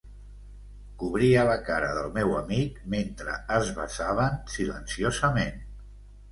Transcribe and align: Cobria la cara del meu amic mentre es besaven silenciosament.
Cobria 1.03 1.43
la 1.49 1.57
cara 1.67 1.91
del 1.99 2.09
meu 2.15 2.33
amic 2.39 2.81
mentre 2.95 3.37
es 3.61 3.71
besaven 3.79 4.43
silenciosament. 4.57 5.65